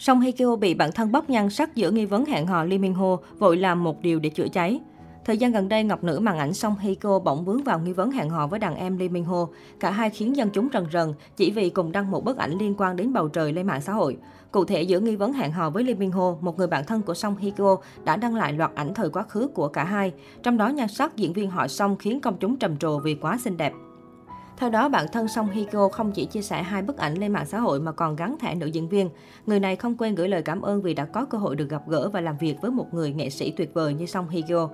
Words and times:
Song 0.00 0.20
Hye 0.20 0.32
Kyo 0.32 0.56
bị 0.56 0.74
bản 0.74 0.92
thân 0.92 1.12
bóc 1.12 1.30
nhan 1.30 1.50
sắc 1.50 1.74
giữa 1.74 1.90
nghi 1.90 2.06
vấn 2.06 2.24
hẹn 2.24 2.46
hò 2.46 2.64
Lee 2.64 2.78
Min 2.78 2.94
Ho, 2.94 3.16
vội 3.38 3.56
làm 3.56 3.84
một 3.84 4.02
điều 4.02 4.18
để 4.18 4.28
chữa 4.30 4.48
cháy. 4.48 4.80
Thời 5.24 5.38
gian 5.38 5.52
gần 5.52 5.68
đây, 5.68 5.84
ngọc 5.84 6.04
nữ 6.04 6.18
màn 6.18 6.38
ảnh 6.38 6.54
Song 6.54 6.76
Hye 6.78 6.94
Kyo 6.94 7.18
bỗng 7.18 7.44
vướng 7.44 7.62
vào 7.62 7.78
nghi 7.78 7.92
vấn 7.92 8.10
hẹn 8.10 8.30
hò 8.30 8.46
với 8.46 8.60
đàn 8.60 8.76
em 8.76 8.98
Lee 8.98 9.08
Min 9.08 9.24
Ho. 9.24 9.48
Cả 9.80 9.90
hai 9.90 10.10
khiến 10.10 10.36
dân 10.36 10.50
chúng 10.50 10.68
rần 10.72 10.86
rần 10.92 11.14
chỉ 11.36 11.50
vì 11.50 11.70
cùng 11.70 11.92
đăng 11.92 12.10
một 12.10 12.24
bức 12.24 12.36
ảnh 12.36 12.58
liên 12.58 12.74
quan 12.78 12.96
đến 12.96 13.12
bầu 13.12 13.28
trời 13.28 13.52
lên 13.52 13.66
mạng 13.66 13.80
xã 13.80 13.92
hội. 13.92 14.16
Cụ 14.52 14.64
thể, 14.64 14.82
giữa 14.82 15.00
nghi 15.00 15.16
vấn 15.16 15.32
hẹn 15.32 15.52
hò 15.52 15.70
với 15.70 15.84
Lee 15.84 15.94
Min 15.94 16.10
Ho, 16.10 16.34
một 16.40 16.58
người 16.58 16.66
bạn 16.66 16.84
thân 16.86 17.02
của 17.02 17.14
Song 17.14 17.36
Hye 17.36 17.50
Kyo 17.50 17.76
đã 18.04 18.16
đăng 18.16 18.34
lại 18.34 18.52
loạt 18.52 18.70
ảnh 18.74 18.94
thời 18.94 19.10
quá 19.10 19.22
khứ 19.22 19.48
của 19.54 19.68
cả 19.68 19.84
hai. 19.84 20.12
Trong 20.42 20.56
đó, 20.56 20.68
nhan 20.68 20.88
sắc 20.88 21.16
diễn 21.16 21.32
viên 21.32 21.50
họ 21.50 21.68
Song 21.68 21.96
khiến 21.96 22.20
công 22.20 22.36
chúng 22.40 22.56
trầm 22.56 22.76
trồ 22.76 22.98
vì 22.98 23.14
quá 23.14 23.38
xinh 23.38 23.56
đẹp. 23.56 23.72
Theo 24.60 24.70
đó, 24.70 24.88
bản 24.88 25.06
thân 25.12 25.28
Song 25.28 25.50
Hye 25.50 25.64
Kyo 25.64 25.88
không 25.88 26.12
chỉ 26.12 26.24
chia 26.24 26.42
sẻ 26.42 26.62
hai 26.62 26.82
bức 26.82 26.96
ảnh 26.98 27.14
lên 27.14 27.32
mạng 27.32 27.46
xã 27.46 27.60
hội 27.60 27.80
mà 27.80 27.92
còn 27.92 28.16
gắn 28.16 28.36
thẻ 28.40 28.54
nữ 28.54 28.66
diễn 28.66 28.88
viên. 28.88 29.10
Người 29.46 29.60
này 29.60 29.76
không 29.76 29.94
quên 29.96 30.14
gửi 30.14 30.28
lời 30.28 30.42
cảm 30.42 30.62
ơn 30.62 30.82
vì 30.82 30.94
đã 30.94 31.04
có 31.04 31.24
cơ 31.24 31.38
hội 31.38 31.56
được 31.56 31.68
gặp 31.68 31.82
gỡ 31.88 32.08
và 32.08 32.20
làm 32.20 32.38
việc 32.38 32.60
với 32.60 32.70
một 32.70 32.94
người 32.94 33.12
nghệ 33.12 33.30
sĩ 33.30 33.50
tuyệt 33.50 33.74
vời 33.74 33.94
như 33.94 34.06
Song 34.06 34.28
Hye 34.28 34.42
Kyo. 34.42 34.68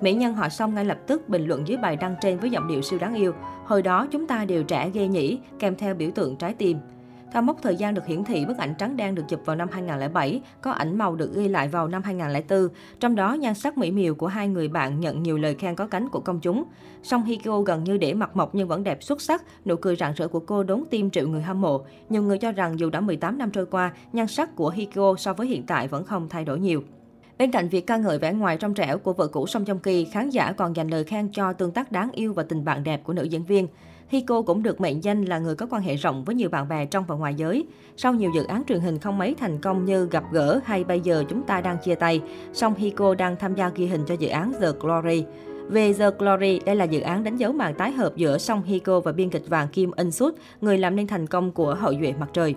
Mỹ 0.00 0.12
nhân 0.14 0.34
họ 0.34 0.48
Song 0.48 0.74
ngay 0.74 0.84
lập 0.84 0.98
tức 1.06 1.28
bình 1.28 1.46
luận 1.46 1.68
dưới 1.68 1.76
bài 1.76 1.96
đăng 1.96 2.14
trên 2.20 2.38
với 2.38 2.50
giọng 2.50 2.68
điệu 2.68 2.82
siêu 2.82 2.98
đáng 2.98 3.14
yêu. 3.14 3.32
Hồi 3.64 3.82
đó 3.82 4.06
chúng 4.10 4.26
ta 4.26 4.44
đều 4.44 4.62
trẻ 4.62 4.90
ghê 4.94 5.08
nhỉ, 5.08 5.38
kèm 5.58 5.76
theo 5.76 5.94
biểu 5.94 6.10
tượng 6.10 6.36
trái 6.36 6.54
tim. 6.54 6.78
Theo 7.32 7.42
mốc 7.42 7.62
thời 7.62 7.76
gian 7.76 7.94
được 7.94 8.06
hiển 8.06 8.24
thị, 8.24 8.44
bức 8.44 8.58
ảnh 8.58 8.74
trắng 8.78 8.96
đen 8.96 9.14
được 9.14 9.22
chụp 9.28 9.40
vào 9.44 9.56
năm 9.56 9.68
2007, 9.72 10.42
có 10.60 10.70
ảnh 10.70 10.98
màu 10.98 11.16
được 11.16 11.34
ghi 11.34 11.48
lại 11.48 11.68
vào 11.68 11.88
năm 11.88 12.02
2004. 12.02 12.68
Trong 13.00 13.14
đó, 13.14 13.34
nhan 13.34 13.54
sắc 13.54 13.78
mỹ 13.78 13.90
miều 13.90 14.14
của 14.14 14.26
hai 14.26 14.48
người 14.48 14.68
bạn 14.68 15.00
nhận 15.00 15.22
nhiều 15.22 15.38
lời 15.38 15.54
khen 15.54 15.74
có 15.74 15.86
cánh 15.86 16.08
của 16.08 16.20
công 16.20 16.40
chúng. 16.40 16.64
Song 17.02 17.24
Hikyo 17.24 17.60
gần 17.60 17.84
như 17.84 17.96
để 17.96 18.14
mặt 18.14 18.36
mộc 18.36 18.54
nhưng 18.54 18.68
vẫn 18.68 18.84
đẹp 18.84 19.02
xuất 19.02 19.22
sắc, 19.22 19.42
nụ 19.66 19.76
cười 19.76 19.96
rạng 19.96 20.12
rỡ 20.16 20.28
của 20.28 20.40
cô 20.40 20.62
đốn 20.62 20.84
tim 20.90 21.10
triệu 21.10 21.28
người 21.28 21.42
hâm 21.42 21.60
mộ. 21.60 21.84
Nhiều 22.08 22.22
người 22.22 22.38
cho 22.38 22.52
rằng 22.52 22.78
dù 22.78 22.90
đã 22.90 23.00
18 23.00 23.38
năm 23.38 23.50
trôi 23.50 23.66
qua, 23.66 23.92
nhan 24.12 24.26
sắc 24.26 24.56
của 24.56 24.70
Hikyo 24.70 25.14
so 25.18 25.32
với 25.32 25.46
hiện 25.46 25.66
tại 25.66 25.88
vẫn 25.88 26.04
không 26.04 26.28
thay 26.28 26.44
đổi 26.44 26.60
nhiều. 26.60 26.82
Bên 27.42 27.50
cạnh 27.50 27.68
việc 27.68 27.86
ca 27.86 27.96
ngợi 27.96 28.18
vẻ 28.18 28.32
ngoài 28.32 28.56
trong 28.56 28.74
trẻo 28.74 28.98
của 28.98 29.12
vợ 29.12 29.26
cũ 29.26 29.46
Song 29.46 29.64
Joong 29.64 29.78
Ki, 29.78 30.04
khán 30.04 30.30
giả 30.30 30.52
còn 30.52 30.76
dành 30.76 30.88
lời 30.88 31.04
khen 31.04 31.28
cho 31.32 31.52
tương 31.52 31.70
tác 31.70 31.92
đáng 31.92 32.10
yêu 32.12 32.32
và 32.32 32.42
tình 32.42 32.64
bạn 32.64 32.84
đẹp 32.84 33.04
của 33.04 33.12
nữ 33.12 33.22
diễn 33.22 33.44
viên. 33.44 33.68
Hiko 34.08 34.42
cũng 34.42 34.62
được 34.62 34.80
mệnh 34.80 35.04
danh 35.04 35.24
là 35.24 35.38
người 35.38 35.54
có 35.54 35.66
quan 35.70 35.82
hệ 35.82 35.96
rộng 35.96 36.24
với 36.24 36.34
nhiều 36.34 36.48
bạn 36.48 36.68
bè 36.68 36.86
trong 36.86 37.04
và 37.06 37.14
ngoài 37.14 37.34
giới. 37.34 37.66
Sau 37.96 38.14
nhiều 38.14 38.30
dự 38.34 38.44
án 38.44 38.62
truyền 38.68 38.80
hình 38.80 38.98
không 38.98 39.18
mấy 39.18 39.34
thành 39.34 39.58
công 39.58 39.84
như 39.84 40.06
Gặp 40.06 40.24
gỡ 40.32 40.60
hay 40.64 40.84
Bây 40.84 41.00
giờ 41.00 41.24
chúng 41.28 41.42
ta 41.42 41.60
đang 41.60 41.78
chia 41.84 41.94
tay, 41.94 42.22
song 42.52 42.74
Hiko 42.74 43.14
đang 43.14 43.36
tham 43.36 43.54
gia 43.54 43.68
ghi 43.68 43.86
hình 43.86 44.04
cho 44.06 44.14
dự 44.14 44.28
án 44.28 44.52
The 44.60 44.68
Glory. 44.80 45.24
Về 45.68 45.92
The 45.92 46.10
Glory, 46.18 46.60
đây 46.66 46.76
là 46.76 46.84
dự 46.84 47.00
án 47.00 47.24
đánh 47.24 47.36
dấu 47.36 47.52
màn 47.52 47.74
tái 47.74 47.92
hợp 47.92 48.16
giữa 48.16 48.38
Song 48.38 48.62
Hiko 48.62 49.00
và 49.00 49.12
biên 49.12 49.30
kịch 49.30 49.48
vàng 49.48 49.68
Kim 49.68 49.90
Eun 49.96 50.10
Suk, 50.10 50.34
người 50.60 50.78
làm 50.78 50.96
nên 50.96 51.06
thành 51.06 51.26
công 51.26 51.52
của 51.52 51.74
Hậu 51.74 51.92
duệ 52.00 52.14
mặt 52.20 52.28
trời. 52.32 52.54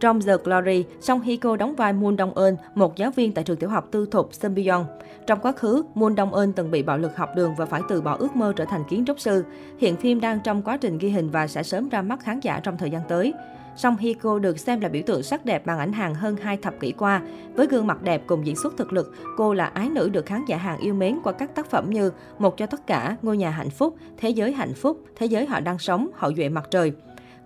Trong 0.00 0.20
The 0.20 0.32
Glory, 0.44 0.84
Song 1.00 1.20
Hye 1.20 1.36
Kyo 1.36 1.56
đóng 1.56 1.74
vai 1.74 1.92
Moon 1.92 2.16
Dong 2.18 2.38
Eun, 2.38 2.56
một 2.74 2.96
giáo 2.96 3.10
viên 3.10 3.32
tại 3.32 3.44
trường 3.44 3.56
tiểu 3.56 3.70
học 3.70 3.88
tư 3.90 4.06
thục 4.10 4.34
Sembyeong. 4.34 4.86
Trong 5.26 5.40
quá 5.40 5.52
khứ, 5.52 5.82
Moon 5.94 6.16
Dong 6.16 6.34
Eun 6.34 6.52
từng 6.52 6.70
bị 6.70 6.82
bạo 6.82 6.98
lực 6.98 7.16
học 7.16 7.30
đường 7.36 7.54
và 7.54 7.64
phải 7.64 7.80
từ 7.88 8.00
bỏ 8.00 8.16
ước 8.16 8.36
mơ 8.36 8.52
trở 8.56 8.64
thành 8.64 8.84
kiến 8.88 9.04
trúc 9.04 9.20
sư. 9.20 9.44
Hiện 9.78 9.96
phim 9.96 10.20
đang 10.20 10.40
trong 10.44 10.62
quá 10.62 10.76
trình 10.76 10.98
ghi 10.98 11.08
hình 11.08 11.30
và 11.30 11.46
sẽ 11.46 11.62
sớm 11.62 11.88
ra 11.88 12.02
mắt 12.02 12.20
khán 12.22 12.40
giả 12.40 12.60
trong 12.60 12.76
thời 12.76 12.90
gian 12.90 13.02
tới. 13.08 13.32
Song 13.76 13.96
Hye 13.96 14.14
Kyo 14.14 14.38
được 14.38 14.58
xem 14.58 14.80
là 14.80 14.88
biểu 14.88 15.02
tượng 15.06 15.22
sắc 15.22 15.44
đẹp 15.44 15.66
màn 15.66 15.78
ảnh 15.78 15.92
hàng 15.92 16.14
hơn 16.14 16.36
hai 16.36 16.56
thập 16.56 16.80
kỷ 16.80 16.92
qua. 16.92 17.22
Với 17.54 17.66
gương 17.66 17.86
mặt 17.86 18.02
đẹp 18.02 18.22
cùng 18.26 18.46
diễn 18.46 18.56
xuất 18.56 18.76
thực 18.76 18.92
lực, 18.92 19.14
cô 19.36 19.54
là 19.54 19.64
ái 19.64 19.88
nữ 19.88 20.08
được 20.08 20.26
khán 20.26 20.44
giả 20.48 20.56
hàng 20.56 20.78
yêu 20.78 20.94
mến 20.94 21.18
qua 21.24 21.32
các 21.32 21.54
tác 21.54 21.70
phẩm 21.70 21.90
như 21.90 22.12
Một 22.38 22.56
cho 22.56 22.66
tất 22.66 22.86
cả, 22.86 23.16
Ngôi 23.22 23.36
nhà 23.36 23.50
hạnh 23.50 23.70
phúc, 23.70 23.96
Thế 24.16 24.28
giới 24.30 24.52
hạnh 24.52 24.74
phúc, 24.74 25.00
Thế 25.16 25.26
giới 25.26 25.46
họ 25.46 25.60
đang 25.60 25.78
sống, 25.78 26.08
Hậu 26.14 26.34
duệ 26.34 26.48
mặt 26.48 26.68
trời. 26.70 26.92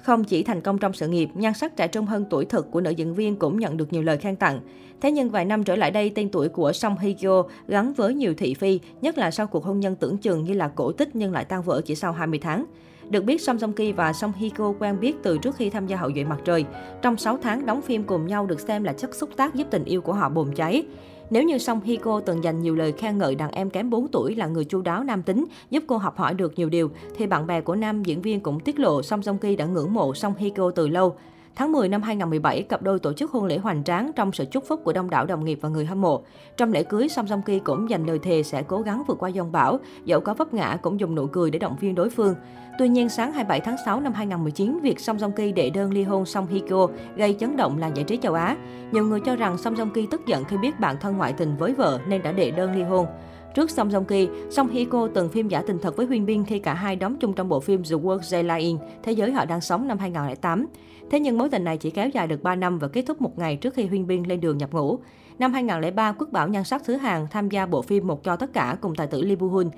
Không 0.02 0.24
chỉ 0.24 0.42
thành 0.42 0.60
công 0.60 0.78
trong 0.78 0.92
sự 0.92 1.08
nghiệp, 1.08 1.28
nhan 1.34 1.54
sắc 1.54 1.76
trẻ 1.76 1.88
trung 1.88 2.06
hơn 2.06 2.24
tuổi 2.30 2.44
thực 2.44 2.70
của 2.70 2.80
nữ 2.80 2.90
diễn 2.90 3.14
viên 3.14 3.36
cũng 3.36 3.58
nhận 3.58 3.76
được 3.76 3.92
nhiều 3.92 4.02
lời 4.02 4.18
khen 4.18 4.36
tặng. 4.36 4.60
Thế 5.00 5.10
nhưng 5.10 5.30
vài 5.30 5.44
năm 5.44 5.64
trở 5.64 5.76
lại 5.76 5.90
đây, 5.90 6.10
tên 6.14 6.28
tuổi 6.28 6.48
của 6.48 6.72
Song 6.72 6.98
Hye 6.98 7.12
Kyo 7.12 7.42
gắn 7.68 7.92
với 7.92 8.14
nhiều 8.14 8.34
thị 8.34 8.54
phi, 8.54 8.80
nhất 9.00 9.18
là 9.18 9.30
sau 9.30 9.46
cuộc 9.46 9.64
hôn 9.64 9.80
nhân 9.80 9.96
tưởng 9.96 10.18
chừng 10.18 10.44
như 10.44 10.52
là 10.52 10.68
cổ 10.68 10.92
tích 10.92 11.16
nhưng 11.16 11.32
lại 11.32 11.44
tan 11.44 11.62
vỡ 11.62 11.80
chỉ 11.84 11.94
sau 11.94 12.12
20 12.12 12.38
tháng. 12.38 12.64
Được 13.10 13.24
biết, 13.24 13.40
Song 13.40 13.58
Song 13.58 13.72
Ki 13.72 13.92
và 13.92 14.12
Song 14.12 14.32
Hye 14.36 14.48
Kyo 14.48 14.72
quen 14.78 15.00
biết 15.00 15.16
từ 15.22 15.38
trước 15.38 15.56
khi 15.56 15.70
tham 15.70 15.86
gia 15.86 15.96
Hậu 15.96 16.12
duệ 16.14 16.24
mặt 16.24 16.38
trời. 16.44 16.64
Trong 17.02 17.16
6 17.16 17.38
tháng 17.42 17.66
đóng 17.66 17.82
phim 17.82 18.02
cùng 18.02 18.26
nhau 18.26 18.46
được 18.46 18.60
xem 18.60 18.84
là 18.84 18.92
chất 18.92 19.14
xúc 19.14 19.30
tác 19.36 19.54
giúp 19.54 19.66
tình 19.70 19.84
yêu 19.84 20.00
của 20.00 20.12
họ 20.12 20.28
bùng 20.28 20.54
cháy. 20.54 20.86
Nếu 21.30 21.42
như 21.42 21.58
Song 21.58 21.80
Hye 21.80 21.96
Kyo 21.96 22.20
từng 22.20 22.44
dành 22.44 22.62
nhiều 22.62 22.74
lời 22.74 22.92
khen 22.92 23.18
ngợi 23.18 23.34
đàn 23.34 23.50
em 23.50 23.70
kém 23.70 23.90
4 23.90 24.08
tuổi 24.08 24.34
là 24.34 24.46
người 24.46 24.64
chu 24.64 24.82
đáo 24.82 25.04
nam 25.04 25.22
tính, 25.22 25.44
giúp 25.70 25.84
cô 25.86 25.96
học 25.96 26.16
hỏi 26.16 26.34
được 26.34 26.52
nhiều 26.56 26.68
điều, 26.68 26.90
thì 27.16 27.26
bạn 27.26 27.46
bè 27.46 27.60
của 27.60 27.74
nam 27.74 28.02
diễn 28.02 28.22
viên 28.22 28.40
cũng 28.40 28.60
tiết 28.60 28.78
lộ 28.78 29.02
Song 29.02 29.22
Song 29.22 29.38
Ki 29.38 29.56
đã 29.56 29.64
ngưỡng 29.64 29.94
mộ 29.94 30.14
Song 30.14 30.34
Hye 30.38 30.50
Kyo 30.50 30.70
từ 30.70 30.88
lâu. 30.88 31.16
Tháng 31.58 31.72
10 31.72 31.88
năm 31.88 32.02
2017, 32.02 32.62
cặp 32.62 32.82
đôi 32.82 32.98
tổ 32.98 33.12
chức 33.12 33.30
hôn 33.30 33.44
lễ 33.44 33.58
hoành 33.58 33.84
tráng 33.84 34.12
trong 34.16 34.32
sự 34.32 34.44
chúc 34.44 34.64
phúc 34.66 34.80
của 34.84 34.92
đông 34.92 35.10
đảo 35.10 35.26
đồng 35.26 35.44
nghiệp 35.44 35.58
và 35.62 35.68
người 35.68 35.86
hâm 35.86 36.00
mộ. 36.00 36.22
Trong 36.56 36.72
lễ 36.72 36.82
cưới, 36.82 37.08
Song 37.08 37.26
Joong 37.26 37.42
Ki 37.42 37.58
cũng 37.58 37.90
dành 37.90 38.06
lời 38.06 38.18
thề 38.18 38.42
sẽ 38.42 38.62
cố 38.62 38.80
gắng 38.80 39.02
vượt 39.06 39.18
qua 39.18 39.28
dòng 39.28 39.52
bão, 39.52 39.78
dẫu 40.04 40.20
có 40.20 40.34
vấp 40.34 40.54
ngã 40.54 40.76
cũng 40.82 41.00
dùng 41.00 41.14
nụ 41.14 41.26
cười 41.26 41.50
để 41.50 41.58
động 41.58 41.76
viên 41.80 41.94
đối 41.94 42.10
phương. 42.10 42.34
Tuy 42.78 42.88
nhiên, 42.88 43.08
sáng 43.08 43.32
27 43.32 43.60
tháng 43.60 43.76
6 43.84 44.00
năm 44.00 44.12
2019, 44.12 44.78
việc 44.82 45.00
Song 45.00 45.16
Joong 45.16 45.30
Ki 45.30 45.52
đệ 45.52 45.70
đơn 45.70 45.92
ly 45.92 46.02
hôn 46.02 46.26
Song 46.26 46.46
Hye 46.46 46.60
Kyo 46.68 46.86
gây 47.16 47.36
chấn 47.40 47.56
động 47.56 47.78
làng 47.78 47.96
giải 47.96 48.04
trí 48.04 48.16
châu 48.16 48.34
Á. 48.34 48.56
Nhiều 48.92 49.04
người 49.04 49.20
cho 49.20 49.36
rằng 49.36 49.58
Song 49.58 49.74
Joong 49.74 49.90
Ki 49.90 50.06
tức 50.10 50.26
giận 50.26 50.44
khi 50.44 50.56
biết 50.56 50.80
bạn 50.80 50.96
thân 51.00 51.16
ngoại 51.16 51.32
tình 51.32 51.56
với 51.56 51.72
vợ 51.72 51.98
nên 52.08 52.22
đã 52.22 52.32
đệ 52.32 52.50
đơn 52.50 52.74
ly 52.74 52.82
hôn. 52.82 53.06
Trước 53.54 53.70
Song 53.70 53.88
Joong 53.88 54.04
Ki, 54.04 54.28
Song 54.50 54.68
Hye 54.68 54.84
Kyo 54.84 55.08
từng 55.14 55.28
phim 55.28 55.48
giả 55.48 55.62
tình 55.66 55.78
thật 55.78 55.96
với 55.96 56.06
Huyên 56.06 56.26
Bin 56.26 56.44
khi 56.44 56.58
cả 56.58 56.74
hai 56.74 56.96
đóng 56.96 57.16
chung 57.20 57.32
trong 57.32 57.48
bộ 57.48 57.60
phim 57.60 57.82
The 57.84 57.96
World 57.96 58.32
They 58.32 58.42
Lie 58.42 58.58
In, 58.58 58.76
Thế 59.02 59.12
giới 59.12 59.32
họ 59.32 59.44
đang 59.44 59.60
sống 59.60 59.88
năm 59.88 59.98
2008. 59.98 60.66
Thế 61.10 61.20
nhưng 61.20 61.38
mối 61.38 61.48
tình 61.48 61.64
này 61.64 61.76
chỉ 61.76 61.90
kéo 61.90 62.08
dài 62.08 62.26
được 62.26 62.42
3 62.42 62.54
năm 62.54 62.78
và 62.78 62.88
kết 62.88 63.02
thúc 63.02 63.22
một 63.22 63.38
ngày 63.38 63.56
trước 63.56 63.74
khi 63.74 63.86
Huyên 63.86 64.06
Bin 64.06 64.22
lên 64.22 64.40
đường 64.40 64.58
nhập 64.58 64.72
ngũ. 64.72 64.98
Năm 65.38 65.52
2003, 65.52 66.12
Quốc 66.12 66.32
bảo 66.32 66.48
nhan 66.48 66.64
sắc 66.64 66.82
thứ 66.84 66.96
hàng 66.96 67.26
tham 67.30 67.48
gia 67.48 67.66
bộ 67.66 67.82
phim 67.82 68.06
Một 68.06 68.24
cho 68.24 68.36
tất 68.36 68.52
cả 68.52 68.76
cùng 68.80 68.94
tài 68.94 69.06
tử 69.06 69.22
Lee 69.22 69.36
Bu 69.36 69.48
Hun. 69.48 69.70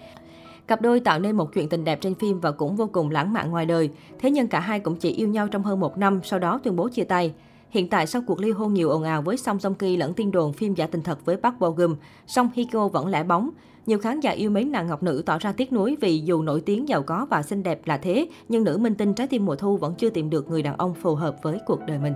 Cặp 0.66 0.82
đôi 0.82 1.00
tạo 1.00 1.18
nên 1.20 1.36
một 1.36 1.54
chuyện 1.54 1.68
tình 1.68 1.84
đẹp 1.84 2.00
trên 2.00 2.14
phim 2.14 2.40
và 2.40 2.50
cũng 2.50 2.76
vô 2.76 2.88
cùng 2.92 3.10
lãng 3.10 3.32
mạn 3.32 3.50
ngoài 3.50 3.66
đời. 3.66 3.90
Thế 4.18 4.30
nhưng 4.30 4.48
cả 4.48 4.60
hai 4.60 4.80
cũng 4.80 4.96
chỉ 4.96 5.10
yêu 5.10 5.28
nhau 5.28 5.48
trong 5.48 5.62
hơn 5.62 5.80
một 5.80 5.98
năm, 5.98 6.20
sau 6.24 6.38
đó 6.38 6.60
tuyên 6.62 6.76
bố 6.76 6.88
chia 6.88 7.04
tay. 7.04 7.34
Hiện 7.70 7.88
tại 7.88 8.06
sau 8.06 8.22
cuộc 8.26 8.40
ly 8.40 8.50
hôn 8.50 8.74
nhiều 8.74 8.90
ồn 8.90 9.02
ào 9.02 9.22
với 9.22 9.36
Song 9.36 9.60
song 9.60 9.74
Ki 9.74 9.96
lẫn 9.96 10.14
tin 10.14 10.30
đồn 10.30 10.52
phim 10.52 10.74
giả 10.74 10.86
tình 10.86 11.02
thật 11.02 11.24
với 11.24 11.36
Park 11.36 11.58
Bo 11.58 11.70
Gum, 11.70 11.96
Song 12.26 12.48
Hye 12.54 12.64
Kyo 12.72 12.88
vẫn 12.88 13.06
lẻ 13.06 13.24
bóng. 13.24 13.50
Nhiều 13.86 13.98
khán 13.98 14.20
giả 14.20 14.30
yêu 14.30 14.50
mến 14.50 14.72
nàng 14.72 14.86
ngọc 14.86 15.02
nữ 15.02 15.22
tỏ 15.26 15.38
ra 15.38 15.52
tiếc 15.52 15.72
nuối 15.72 15.96
vì 16.00 16.18
dù 16.18 16.42
nổi 16.42 16.60
tiếng 16.60 16.88
giàu 16.88 17.02
có 17.02 17.26
và 17.30 17.42
xinh 17.42 17.62
đẹp 17.62 17.80
là 17.84 17.96
thế, 17.96 18.28
nhưng 18.48 18.64
nữ 18.64 18.78
minh 18.78 18.94
tinh 18.94 19.14
trái 19.14 19.26
tim 19.26 19.46
mùa 19.46 19.56
thu 19.56 19.76
vẫn 19.76 19.94
chưa 19.94 20.10
tìm 20.10 20.30
được 20.30 20.48
người 20.48 20.62
đàn 20.62 20.76
ông 20.76 20.94
phù 20.94 21.14
hợp 21.14 21.36
với 21.42 21.58
cuộc 21.66 21.80
đời 21.86 21.98
mình. 21.98 22.14